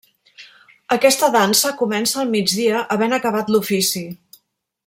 [0.95, 4.07] Aquesta dansa comença al migdia havent acabat l'ofici.